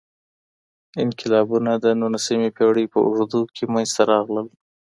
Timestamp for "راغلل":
4.11-4.47